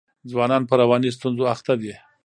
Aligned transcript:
ځوانان 0.31 0.63
په 0.69 0.73
رواني 0.81 1.09
ستونزو 1.17 1.43
اخته 1.53 1.73
دي. 1.81 1.93